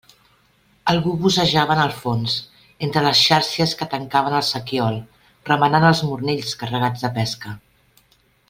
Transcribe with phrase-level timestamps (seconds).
[0.93, 2.37] Algú bussejava en el fons,
[2.87, 4.99] entre les xàrcies que tancaven el sequiol,
[5.51, 7.55] remenant els mornells carregats de pesca.